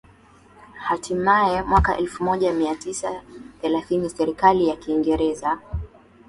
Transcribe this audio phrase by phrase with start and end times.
[0.77, 3.21] Hatimaye mwaka elfumoja miatisa
[3.61, 5.59] thelathini serikali ya Kiingereza